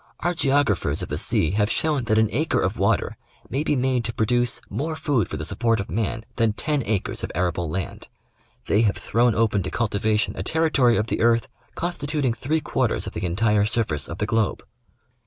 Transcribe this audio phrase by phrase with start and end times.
[0.21, 3.17] Our geographers of the sea have shown that an acre of water
[3.51, 6.81] may be made to pro duce more food for the support of man than ten
[6.83, 8.07] acres of arable land.
[8.65, 13.13] They have thrown open to cultivation a territory of the earth constituting three quarters of
[13.13, 14.63] the entire surface of the globe.